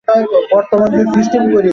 যেয়ে 0.07 1.05
বসে 1.07 1.37
পড়ো। 1.45 1.69